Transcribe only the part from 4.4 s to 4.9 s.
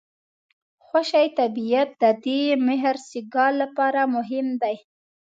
دی.